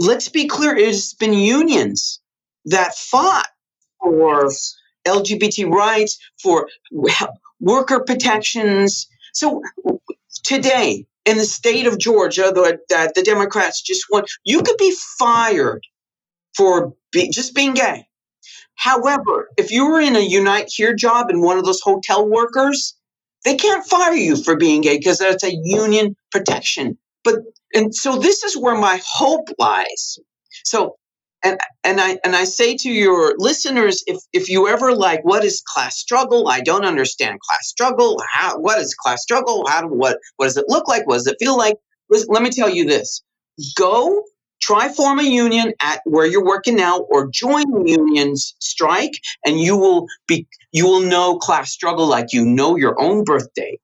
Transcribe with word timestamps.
let's 0.00 0.28
be 0.28 0.46
clear, 0.46 0.74
it's 0.76 1.14
been 1.14 1.34
unions 1.34 2.20
that 2.64 2.96
fought 2.96 3.48
for 4.00 4.50
LGBT 5.06 5.70
rights, 5.70 6.18
for 6.42 6.68
worker 7.60 8.00
protections. 8.00 9.06
So 9.34 9.62
today, 10.42 11.06
in 11.26 11.36
the 11.36 11.44
state 11.44 11.86
of 11.86 11.98
Georgia 11.98 12.50
that 12.88 13.14
the 13.14 13.22
Democrats 13.22 13.82
just 13.82 14.06
won, 14.10 14.24
you 14.42 14.62
could 14.62 14.78
be 14.78 14.94
fired 15.18 15.86
for 16.56 16.94
be, 17.12 17.28
just 17.28 17.54
being 17.54 17.74
gay. 17.74 18.06
However, 18.76 19.50
if 19.58 19.70
you 19.70 19.90
were 19.90 20.00
in 20.00 20.16
a 20.16 20.20
Unite 20.20 20.70
Here 20.74 20.94
job 20.94 21.28
and 21.28 21.42
one 21.42 21.58
of 21.58 21.66
those 21.66 21.82
hotel 21.82 22.26
workers, 22.26 22.96
they 23.44 23.56
can't 23.56 23.86
fire 23.86 24.14
you 24.14 24.42
for 24.42 24.56
being 24.56 24.80
gay 24.80 24.96
because 24.96 25.18
that's 25.18 25.44
a 25.44 25.54
union 25.54 26.16
protection. 26.32 26.96
But 27.24 27.36
and 27.74 27.94
so 27.94 28.16
this 28.18 28.42
is 28.44 28.56
where 28.56 28.76
my 28.76 29.00
hope 29.04 29.48
lies. 29.58 30.18
So 30.64 30.96
and 31.42 31.58
and 31.84 32.00
I 32.00 32.18
and 32.24 32.36
I 32.36 32.44
say 32.44 32.76
to 32.76 32.90
your 32.90 33.34
listeners, 33.38 34.02
if 34.06 34.18
if 34.32 34.48
you 34.48 34.68
ever 34.68 34.94
like, 34.94 35.24
what 35.24 35.44
is 35.44 35.62
class 35.66 35.98
struggle? 35.98 36.48
I 36.48 36.60
don't 36.60 36.84
understand 36.84 37.40
class 37.40 37.68
struggle. 37.68 38.20
How 38.30 38.58
what 38.58 38.78
is 38.78 38.94
class 38.94 39.22
struggle? 39.22 39.66
How 39.66 39.86
what 39.86 40.18
what 40.36 40.46
does 40.46 40.56
it 40.56 40.66
look 40.68 40.88
like? 40.88 41.06
What 41.06 41.14
does 41.14 41.26
it 41.26 41.36
feel 41.38 41.56
like? 41.56 41.76
Let 42.08 42.42
me 42.42 42.50
tell 42.50 42.68
you 42.68 42.84
this: 42.84 43.22
go 43.76 44.24
try 44.60 44.92
form 44.92 45.18
a 45.18 45.22
union 45.22 45.72
at 45.80 46.00
where 46.04 46.26
you're 46.26 46.44
working 46.44 46.76
now, 46.76 47.00
or 47.10 47.30
join 47.30 47.86
unions 47.86 48.54
strike, 48.60 49.12
and 49.44 49.58
you 49.58 49.76
will 49.76 50.06
be 50.26 50.46
you 50.72 50.86
will 50.86 51.00
know 51.00 51.38
class 51.38 51.72
struggle 51.72 52.06
like 52.06 52.32
you 52.32 52.44
know 52.44 52.76
your 52.76 53.00
own 53.00 53.24
birthday. 53.24 53.78